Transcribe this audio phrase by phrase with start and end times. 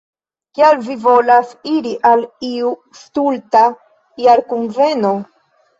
[0.59, 3.65] Kial vi volas iri al iu stulta
[4.27, 5.19] jarkunveno?